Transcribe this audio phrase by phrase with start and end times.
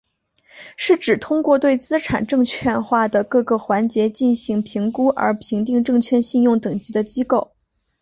[0.77, 7.51] 是指通过对资产证券化的各个环节进行评估而评定证券信用等级的机构。